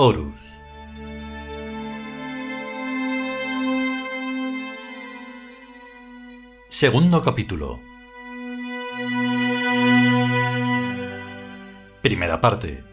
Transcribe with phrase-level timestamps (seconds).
[0.00, 0.40] Horus.
[6.68, 7.80] Segundo capítulo.
[12.00, 12.84] Primera parte.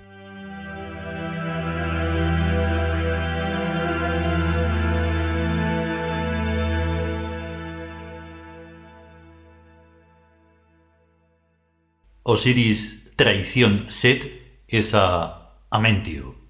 [12.23, 16.44] Osiris traición Set es a Amentio.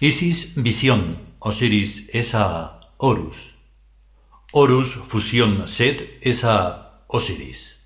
[0.00, 3.54] Isis visión Osiris es a Horus.
[4.52, 7.76] Horus fusión Set es a Osiris.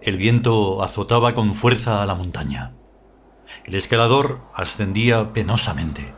[0.00, 2.72] El viento azotaba con fuerza a la montaña.
[3.64, 6.14] El escalador ascendía penosamente.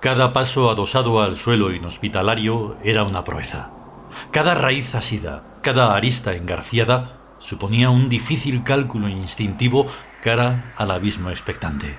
[0.00, 3.72] Cada paso adosado al suelo inhospitalario era una proeza.
[4.30, 9.88] Cada raíz asida, cada arista engarciada, suponía un difícil cálculo instintivo
[10.22, 11.98] cara al abismo expectante.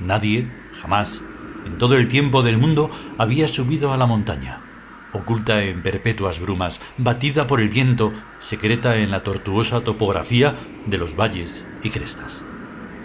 [0.00, 1.20] Nadie, jamás,
[1.66, 4.62] en todo el tiempo del mundo, había subido a la montaña,
[5.12, 10.54] oculta en perpetuas brumas, batida por el viento, secreta en la tortuosa topografía
[10.86, 12.40] de los valles y crestas.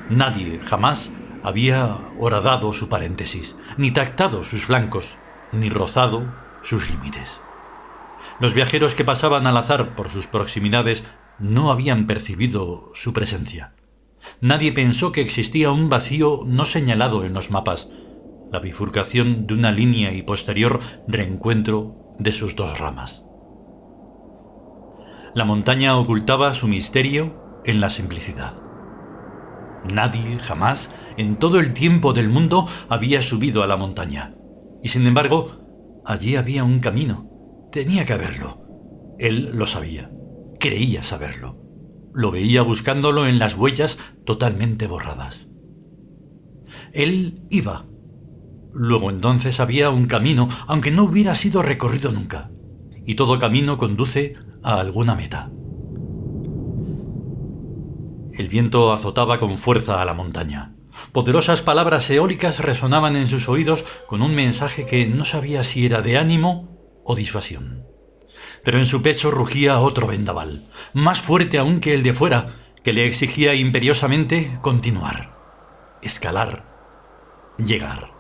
[0.09, 1.09] Nadie, jamás,
[1.43, 5.17] había horadado su paréntesis, ni tactado sus flancos,
[5.51, 6.23] ni rozado
[6.61, 7.41] sus límites.
[8.39, 11.03] Los viajeros que pasaban al azar por sus proximidades
[11.39, 13.73] no habían percibido su presencia.
[14.41, 17.89] Nadie pensó que existía un vacío no señalado en los mapas,
[18.51, 23.23] la bifurcación de una línea y posterior reencuentro de sus dos ramas.
[25.33, 28.53] La montaña ocultaba su misterio en la simplicidad.
[29.91, 34.35] Nadie jamás en todo el tiempo del mundo había subido a la montaña.
[34.83, 37.32] Y sin embargo, allí había un camino.
[37.73, 38.61] Tenía que haberlo.
[39.17, 40.11] Él lo sabía.
[40.59, 41.57] Creía saberlo.
[42.13, 45.47] Lo veía buscándolo en las huellas totalmente borradas.
[46.93, 47.87] Él iba.
[48.73, 52.51] Luego entonces había un camino, aunque no hubiera sido recorrido nunca.
[53.07, 55.49] Y todo camino conduce a alguna meta.
[58.33, 60.75] El viento azotaba con fuerza a la montaña.
[61.11, 66.03] Poderosas palabras eólicas resonaban en sus oídos con un mensaje que no sabía si era
[66.03, 66.72] de ánimo
[67.03, 67.85] o disuasión.
[68.63, 72.93] Pero en su pecho rugía otro vendaval, más fuerte aún que el de fuera, que
[72.93, 75.37] le exigía imperiosamente continuar,
[76.01, 76.65] escalar,
[77.57, 78.11] llegar.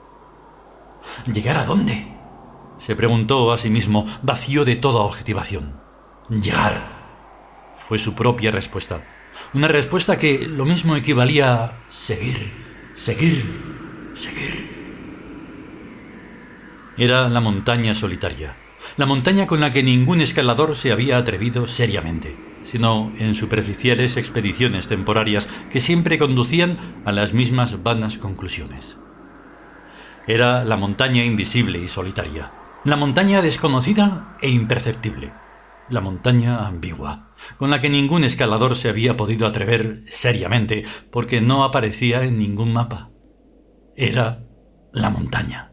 [1.31, 2.13] ¿Llegar a dónde?
[2.79, 5.79] se preguntó a sí mismo, vacío de toda objetivación.
[6.29, 6.81] Llegar.
[7.87, 9.05] Fue su propia respuesta.
[9.53, 12.51] Una respuesta que lo mismo equivalía a seguir,
[12.95, 14.73] seguir, seguir.
[16.97, 18.57] Era la montaña solitaria,
[18.95, 24.87] la montaña con la que ningún escalador se había atrevido seriamente, sino en superficiales expediciones
[24.87, 28.97] temporarias que siempre conducían a las mismas vanas conclusiones.
[30.27, 32.51] Era la montaña invisible y solitaria,
[32.85, 35.33] la montaña desconocida e imperceptible,
[35.89, 41.63] la montaña ambigua, con la que ningún escalador se había podido atrever seriamente porque no
[41.63, 43.09] aparecía en ningún mapa.
[43.95, 44.45] Era
[44.93, 45.72] la montaña.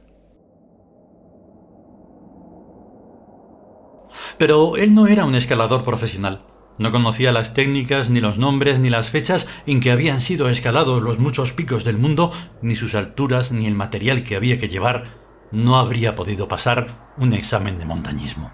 [4.40, 6.46] Pero él no era un escalador profesional.
[6.78, 11.02] No conocía las técnicas, ni los nombres, ni las fechas en que habían sido escalados
[11.02, 12.32] los muchos picos del mundo,
[12.62, 15.18] ni sus alturas, ni el material que había que llevar.
[15.52, 18.50] No habría podido pasar un examen de montañismo.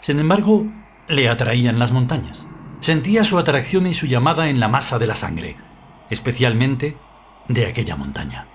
[0.00, 0.66] Sin embargo,
[1.06, 2.46] le atraían las montañas.
[2.80, 5.58] Sentía su atracción y su llamada en la masa de la sangre,
[6.08, 6.96] especialmente
[7.46, 8.48] de aquella montaña.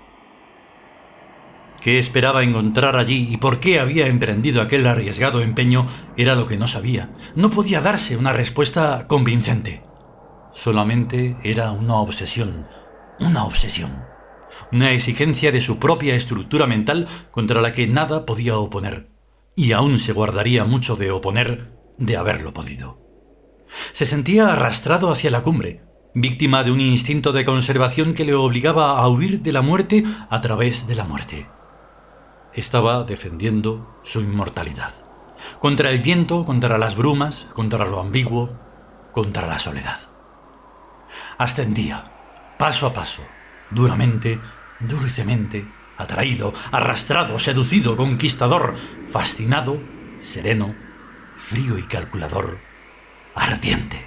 [1.84, 5.86] ¿Qué esperaba encontrar allí y por qué había emprendido aquel arriesgado empeño
[6.16, 7.10] era lo que no sabía.
[7.34, 9.82] No podía darse una respuesta convincente.
[10.54, 12.66] Solamente era una obsesión,
[13.20, 14.02] una obsesión,
[14.72, 19.10] una exigencia de su propia estructura mental contra la que nada podía oponer,
[19.54, 22.98] y aún se guardaría mucho de oponer de haberlo podido.
[23.92, 25.82] Se sentía arrastrado hacia la cumbre,
[26.14, 30.40] víctima de un instinto de conservación que le obligaba a huir de la muerte a
[30.40, 31.46] través de la muerte.
[32.54, 34.92] Estaba defendiendo su inmortalidad,
[35.58, 38.56] contra el viento, contra las brumas, contra lo ambiguo,
[39.12, 39.98] contra la soledad.
[41.36, 42.12] Ascendía,
[42.56, 43.22] paso a paso,
[43.70, 44.38] duramente,
[44.78, 45.66] dulcemente,
[45.96, 48.76] atraído, arrastrado, seducido, conquistador,
[49.10, 49.80] fascinado,
[50.22, 50.76] sereno,
[51.36, 52.58] frío y calculador,
[53.34, 54.06] ardiente.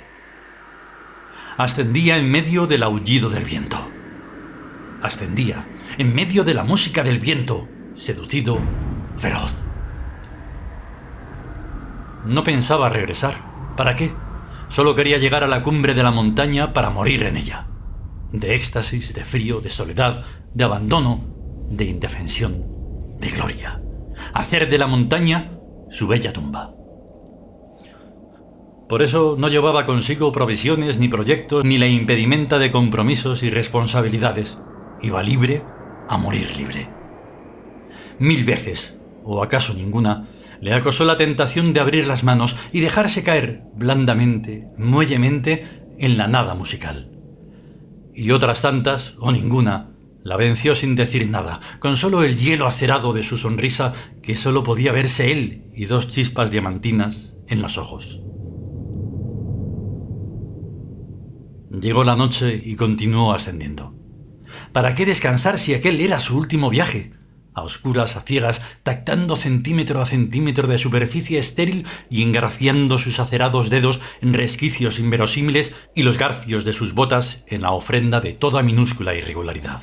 [1.58, 3.78] Ascendía en medio del aullido del viento.
[5.02, 5.68] Ascendía
[5.98, 7.68] en medio de la música del viento,
[7.98, 8.60] seducido,
[9.16, 9.64] feroz.
[12.26, 13.36] No pensaba regresar.
[13.76, 14.12] ¿Para qué?
[14.70, 17.68] Solo quería llegar a la cumbre de la montaña para morir en ella.
[18.32, 21.22] de éxtasis, de frío, de soledad, de abandono,
[21.70, 22.66] de indefensión,
[23.20, 23.82] de gloria.
[24.34, 25.54] Hacer de la montaña
[25.90, 26.74] su bella tumba.
[28.90, 34.58] Por eso no llevaba consigo provisiones ni proyectos ni la impedimenta de compromisos y responsabilidades.
[35.02, 35.64] Iba libre
[36.10, 36.97] a morir libre.
[38.20, 40.30] Mil veces, o acaso ninguna,
[40.62, 45.66] le acosó la tentación de abrir las manos y dejarse caer blandamente, muellemente,
[46.00, 47.12] en la nada musical.
[48.14, 49.92] Y otras tantas, o ninguna,
[50.24, 54.64] la venció sin decir nada, con solo el hielo acerado de su sonrisa que solo
[54.64, 58.20] podía verse él y dos chispas diamantinas en los ojos.
[61.70, 63.94] Llegó la noche y continuó ascendiendo.
[64.74, 67.14] ¿Para qué descansar si aquel era su último viaje?
[67.58, 73.72] A oscuras, a ciegas, tactando centímetro a centímetro de superficie estéril y engraciando sus acerados
[73.72, 78.62] dedos en resquicios inverosímiles y los garfios de sus botas en la ofrenda de toda
[78.62, 79.82] minúscula irregularidad.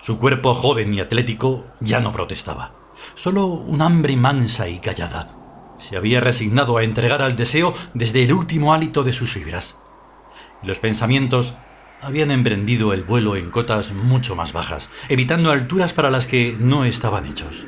[0.00, 2.74] Su cuerpo joven y atlético ya no protestaba,
[3.14, 5.76] solo un hambre mansa y callada.
[5.78, 9.76] Se había resignado a entregar al deseo desde el último hálito de sus fibras
[10.64, 11.54] los pensamientos
[12.04, 16.84] habían emprendido el vuelo en cotas mucho más bajas, evitando alturas para las que no
[16.84, 17.66] estaban hechos.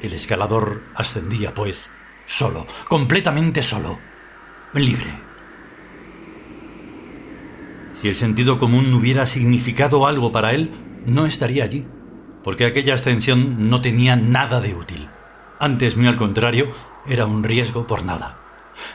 [0.00, 1.90] El escalador ascendía, pues,
[2.24, 3.98] solo, completamente solo,
[4.74, 5.12] libre.
[7.92, 10.70] Si el sentido común hubiera significado algo para él,
[11.04, 11.86] no estaría allí,
[12.44, 15.08] porque aquella ascensión no tenía nada de útil.
[15.58, 16.68] Antes, muy al contrario,
[17.06, 18.38] era un riesgo por nada.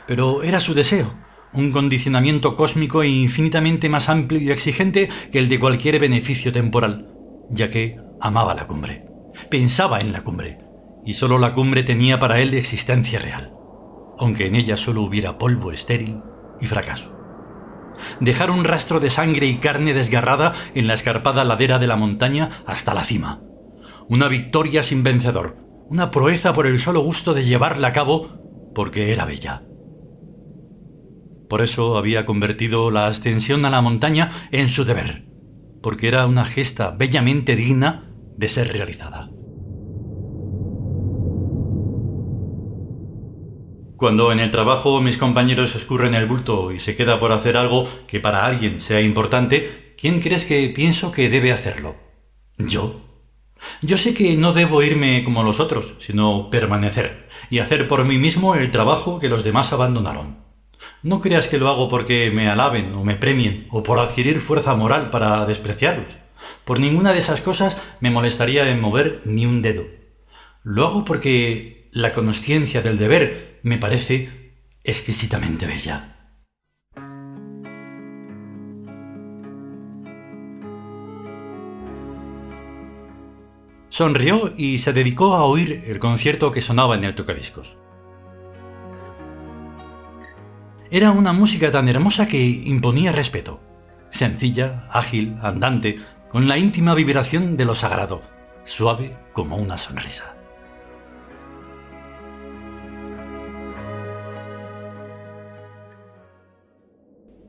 [0.05, 1.13] Pero era su deseo,
[1.57, 7.09] un condicionamiento cósmico infinitamente más amplio y exigente que el de cualquier beneficio temporal,
[7.49, 9.05] ya que amaba la cumbre,
[9.49, 10.59] pensaba en la cumbre,
[11.05, 13.53] y solo la cumbre tenía para él existencia real,
[14.19, 16.21] aunque en ella solo hubiera polvo estéril
[16.59, 17.15] y fracaso.
[18.19, 22.49] Dejar un rastro de sangre y carne desgarrada en la escarpada ladera de la montaña
[22.65, 23.41] hasta la cima.
[24.07, 25.57] Una victoria sin vencedor,
[25.89, 29.66] una proeza por el solo gusto de llevarla a cabo porque era bella.
[31.49, 35.25] Por eso había convertido la ascensión a la montaña en su deber,
[35.81, 39.29] porque era una gesta bellamente digna de ser realizada.
[43.97, 47.87] Cuando en el trabajo mis compañeros escurren el bulto y se queda por hacer algo
[48.07, 51.95] que para alguien sea importante, ¿quién crees que pienso que debe hacerlo?
[52.59, 53.01] Yo.
[53.81, 58.19] Yo sé que no debo irme como los otros, sino permanecer y hacer por mí
[58.19, 60.46] mismo el trabajo que los demás abandonaron.
[61.03, 64.75] No creas que lo hago porque me alaben o me premien o por adquirir fuerza
[64.75, 66.17] moral para despreciarlos.
[66.65, 69.85] Por ninguna de esas cosas me molestaría en mover ni un dedo.
[70.63, 76.13] Lo hago porque la conciencia del deber me parece exquisitamente bella.
[83.89, 87.77] Sonrió y se dedicó a oír el concierto que sonaba en el tocadiscos.
[90.89, 93.59] Era una música tan hermosa que imponía respeto.
[94.09, 98.21] Sencilla, ágil, andante, con la íntima vibración de lo sagrado,
[98.63, 100.35] suave como una sonrisa.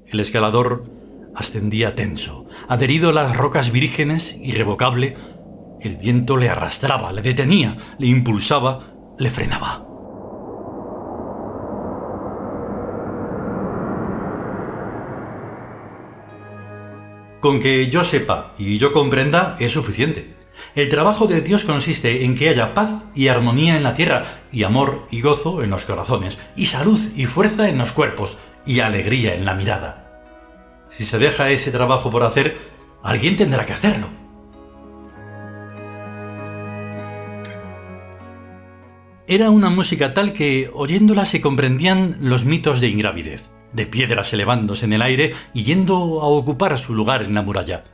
[0.07, 0.91] El escalador
[1.37, 5.17] ascendía tenso, adherido a las rocas vírgenes, irrevocable.
[5.81, 9.88] El viento le arrastraba, le detenía, le impulsaba, le frenaba.
[17.41, 20.35] Con que yo sepa y yo comprenda es suficiente.
[20.75, 24.65] El trabajo de Dios consiste en que haya paz y armonía en la tierra, y
[24.65, 29.35] amor y gozo en los corazones, y salud y fuerza en los cuerpos, y alegría
[29.35, 30.21] en la mirada.
[30.91, 32.59] Si se deja ese trabajo por hacer,
[33.05, 34.09] alguien tendrá que hacerlo.
[39.29, 43.45] Era una música tal que, oyéndola, se comprendían los mitos de ingravidez
[43.79, 47.85] de piedras elevándose en el aire y yendo a ocupar su lugar en la muralla.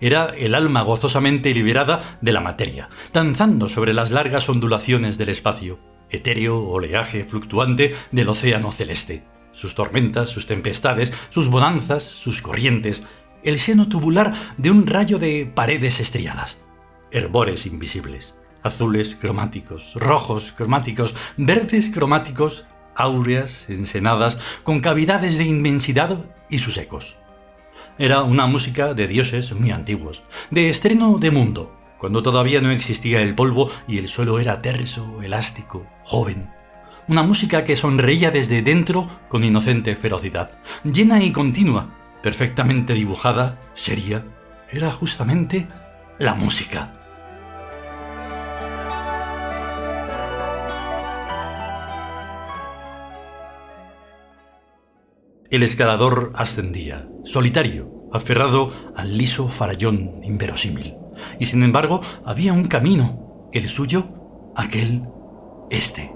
[0.00, 5.78] Era el alma gozosamente liberada de la materia, danzando sobre las largas ondulaciones del espacio,
[6.10, 13.04] etéreo oleaje fluctuante del océano celeste, sus tormentas, sus tempestades, sus bonanzas, sus corrientes,
[13.44, 16.58] el seno tubular de un rayo de paredes estriadas,
[17.10, 26.18] herbores invisibles, azules cromáticos, rojos cromáticos, verdes cromáticos, áureas, ensenadas, con cavidades de inmensidad
[26.50, 27.16] y sus ecos.
[27.98, 33.22] Era una música de dioses muy antiguos, de estreno de mundo, cuando todavía no existía
[33.22, 36.50] el polvo y el suelo era terso, elástico, joven.
[37.06, 40.50] Una música que sonreía desde dentro con inocente ferocidad,
[40.82, 44.24] llena y continua, perfectamente dibujada, seria,
[44.70, 45.68] era justamente
[46.18, 47.03] la música.
[55.50, 60.94] El escalador ascendía, solitario, aferrado al liso farallón inverosímil.
[61.38, 64.08] Y sin embargo, había un camino, el suyo,
[64.56, 65.02] aquel,
[65.70, 66.12] este.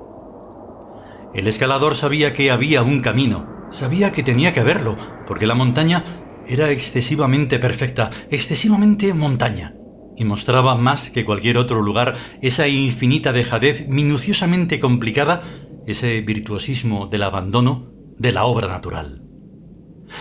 [1.34, 6.04] El escalador sabía que había un camino, sabía que tenía que verlo, porque la montaña
[6.46, 9.74] era excesivamente perfecta, excesivamente montaña,
[10.16, 15.42] y mostraba más que cualquier otro lugar esa infinita dejadez minuciosamente complicada,
[15.86, 19.22] ese virtuosismo del abandono de la obra natural.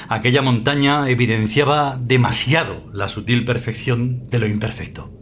[0.10, 5.14] Aquella montaña evidenciaba demasiado la sutil perfección de lo imperfecto.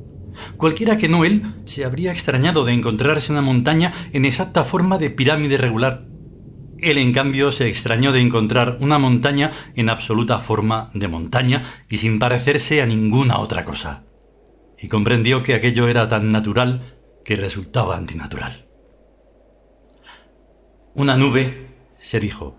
[0.58, 5.10] Cualquiera que no él se habría extrañado de encontrarse una montaña en exacta forma de
[5.10, 6.08] pirámide regular.
[6.80, 11.98] Él, en cambio, se extrañó de encontrar una montaña en absoluta forma de montaña y
[11.98, 14.04] sin parecerse a ninguna otra cosa.
[14.78, 18.68] Y comprendió que aquello era tan natural que resultaba antinatural.
[20.94, 22.58] Una nube, se dijo,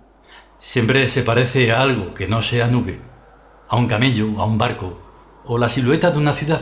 [0.69, 3.01] Siempre se parece a algo que no sea nube,
[3.69, 5.01] a un camello, a un barco,
[5.45, 6.61] o la silueta de una ciudad.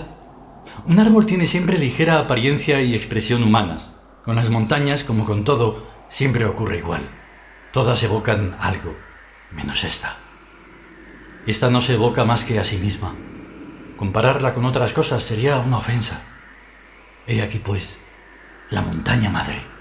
[0.84, 3.92] Un árbol tiene siempre ligera apariencia y expresión humanas.
[4.23, 7.00] Con las montañas, como con todo, siempre ocurre igual.
[7.73, 8.94] Todas evocan algo,
[9.50, 10.18] menos esta.
[11.46, 13.16] Esta no se evoca más que a sí misma.
[13.96, 16.20] Compararla con otras cosas sería una ofensa.
[17.26, 17.99] He aquí, pues,
[18.68, 19.74] la montaña madre.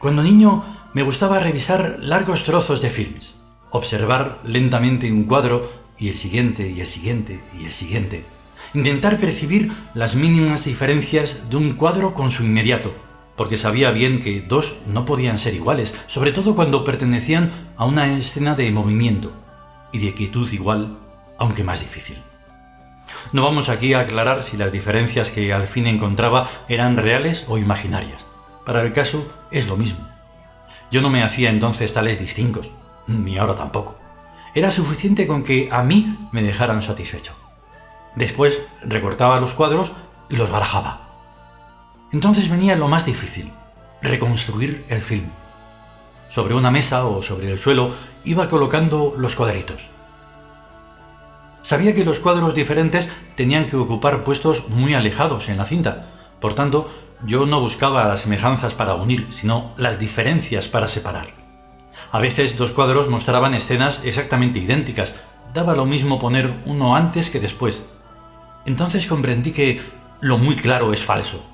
[0.00, 0.64] Cuando niño
[0.94, 3.34] me gustaba revisar largos trozos de films,
[3.70, 8.24] observar lentamente un cuadro y el siguiente y el siguiente y el siguiente.
[8.72, 12.94] Intentar percibir las mínimas diferencias de un cuadro con su inmediato,
[13.36, 18.16] porque sabía bien que dos no podían ser iguales, sobre todo cuando pertenecían a una
[18.16, 19.32] escena de movimiento
[19.92, 20.96] y de quietud igual,
[21.36, 22.16] aunque más difícil.
[23.34, 27.58] No vamos aquí a aclarar si las diferencias que al fin encontraba eran reales o
[27.58, 28.29] imaginarias.
[28.70, 30.06] Para el caso es lo mismo.
[30.92, 32.70] Yo no me hacía entonces tales distingos,
[33.08, 33.98] ni ahora tampoco.
[34.54, 37.32] Era suficiente con que a mí me dejaran satisfecho.
[38.14, 39.90] Después recortaba los cuadros
[40.28, 41.08] y los barajaba.
[42.12, 43.52] Entonces venía lo más difícil,
[44.02, 45.30] reconstruir el film.
[46.28, 49.88] Sobre una mesa o sobre el suelo iba colocando los cuadritos.
[51.62, 56.54] Sabía que los cuadros diferentes tenían que ocupar puestos muy alejados en la cinta, por
[56.54, 56.88] tanto,
[57.24, 61.34] yo no buscaba las semejanzas para unir, sino las diferencias para separar.
[62.12, 65.14] A veces dos cuadros mostraban escenas exactamente idénticas,
[65.54, 67.84] daba lo mismo poner uno antes que después.
[68.66, 69.80] Entonces comprendí que
[70.20, 71.44] lo muy claro es falso,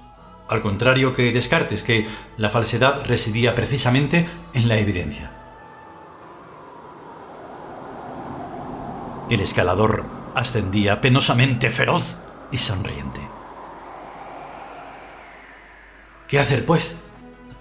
[0.49, 2.07] al contrario que Descartes, que
[2.37, 5.33] la falsedad residía precisamente en la evidencia.
[9.29, 10.05] El escalador
[10.35, 12.15] ascendía penosamente feroz
[12.53, 13.36] y sonriente.
[16.29, 16.95] ¿Qué hacer, pues?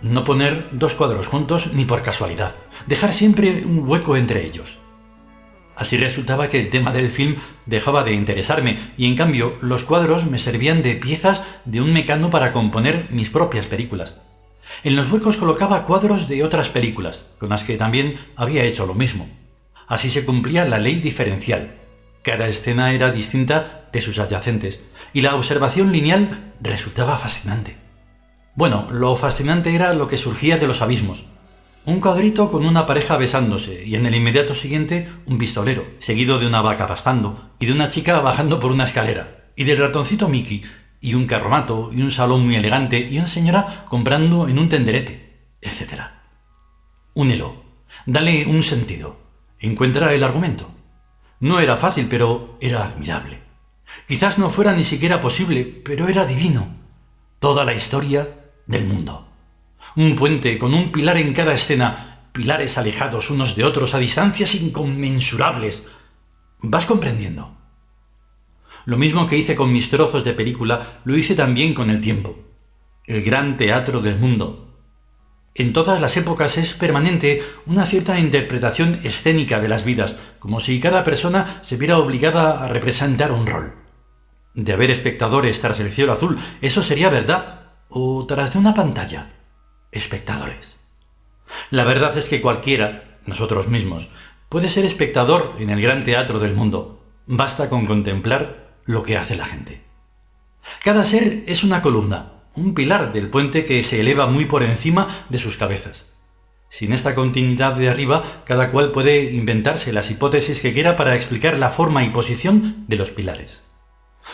[0.02, 2.56] No poner dos cuadros juntos ni por casualidad,
[2.88, 4.80] dejar siempre un hueco entre ellos.
[5.76, 10.26] Así resultaba que el tema del film dejaba de interesarme y en cambio los cuadros
[10.26, 14.16] me servían de piezas de un mecano para componer mis propias películas.
[14.84, 18.96] En los huecos colocaba cuadros de otras películas, con las que también había hecho lo
[18.96, 19.30] mismo.
[19.88, 21.76] Así se cumplía la ley diferencial.
[22.24, 24.82] Cada escena era distinta de sus adyacentes
[25.14, 27.85] y la observación lineal resultaba fascinante.
[28.56, 31.26] Bueno, lo fascinante era lo que surgía de los abismos.
[31.84, 36.48] Un cuadrito con una pareja besándose y en el inmediato siguiente un pistolero, seguido de
[36.48, 40.64] una vaca pastando y de una chica bajando por una escalera, y del ratoncito Mickey,
[41.02, 45.38] y un carromato, y un salón muy elegante, y una señora comprando en un tenderete,
[45.62, 46.04] etc.
[47.14, 47.62] Únelo,
[48.06, 49.18] dale un sentido,
[49.60, 50.72] encuentra el argumento.
[51.42, 53.42] No era fácil, pero era admirable.
[54.08, 56.74] Quizás no fuera ni siquiera posible, pero era divino.
[57.40, 59.28] Toda la historia del mundo.
[59.96, 64.56] Un puente con un pilar en cada escena, pilares alejados unos de otros a distancias
[64.56, 65.84] inconmensurables.
[66.62, 67.56] ¿Vas comprendiendo?
[68.86, 72.38] Lo mismo que hice con mis trozos de película, lo hice también con el tiempo.
[73.06, 74.66] El gran teatro del mundo.
[75.56, 80.80] En todas las épocas es permanente una cierta interpretación escénica de las vidas, como si
[80.82, 83.74] cada persona se viera obligada a representar un rol.
[84.54, 87.65] De haber espectadores tras el cielo azul, eso sería verdad,
[87.98, 89.32] o tras de una pantalla,
[89.94, 90.76] espectadores.
[91.72, 94.10] La verdad es que cualquiera, nosotros mismos,
[94.50, 97.06] puede ser espectador en el gran teatro del mundo.
[97.26, 99.82] Basta con contemplar lo que hace la gente.
[100.84, 105.26] Cada ser es una columna, un pilar del puente que se eleva muy por encima
[105.30, 106.04] de sus cabezas.
[106.70, 111.58] Sin esta continuidad de arriba, cada cual puede inventarse las hipótesis que quiera para explicar
[111.58, 113.65] la forma y posición de los pilares.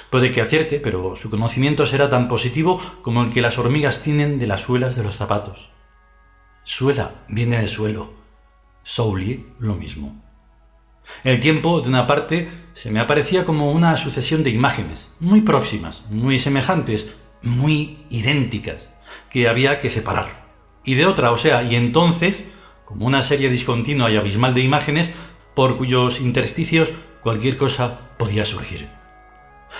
[0.10, 4.40] Puede que acierte, pero su conocimiento será tan positivo como el que las hormigas tienen
[4.40, 5.70] de las suelas de los zapatos.
[6.64, 8.14] Suela viene de suelo.
[8.84, 10.22] Soulier lo mismo.
[11.24, 16.04] El tiempo, de una parte, se me aparecía como una sucesión de imágenes, muy próximas,
[16.10, 17.10] muy semejantes,
[17.42, 18.90] muy idénticas,
[19.30, 20.42] que había que separar
[20.84, 22.44] y de otra, o sea, y entonces,
[22.86, 25.12] como una serie discontinua y abismal de imágenes,
[25.56, 28.90] por cuyos intersticios cualquier cosa podía surgir.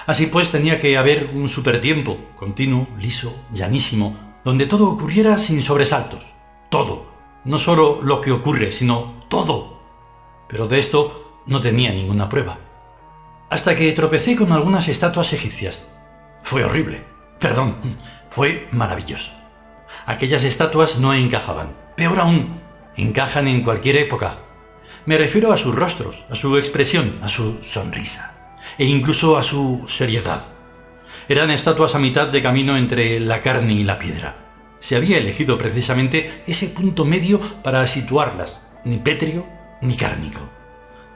[0.06, 6.34] Así pues tenía que haber un supertiempo, continuo, liso, llanísimo, donde todo ocurriera sin sobresaltos.
[6.70, 7.12] Todo.
[7.44, 9.82] No solo lo que ocurre, sino todo.
[10.48, 12.60] Pero de esto no tenía ninguna prueba.
[13.50, 15.82] Hasta que tropecé con algunas estatuas egipcias.
[16.44, 17.04] Fue horrible.
[17.40, 17.76] Perdón,
[18.30, 19.32] fue maravilloso.
[20.06, 21.76] Aquellas estatuas no encajaban.
[21.96, 22.60] Peor aún,
[22.96, 24.38] encajan en cualquier época.
[25.06, 28.31] Me refiero a sus rostros, a su expresión, a su sonrisa
[28.78, 30.48] e incluso a su seriedad.
[31.28, 34.36] Eran estatuas a mitad de camino entre la carne y la piedra.
[34.80, 39.48] Se había elegido precisamente ese punto medio para situarlas, ni pétreo
[39.82, 40.42] ni cárnico.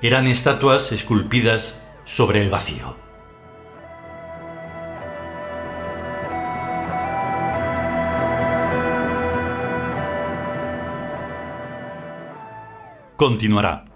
[0.02, 3.06] Eran estatuas esculpidas sobre el vacío.
[13.16, 13.95] continuará.